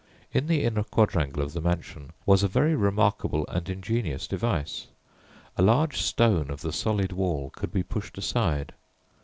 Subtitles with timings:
[0.33, 4.87] In the inner quadrangle of the mansion was a very remarkable and ingenious device.
[5.57, 8.73] A large stone of the solid wall could be pushed aside.